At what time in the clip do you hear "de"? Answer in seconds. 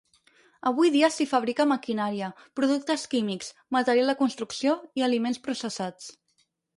4.13-4.15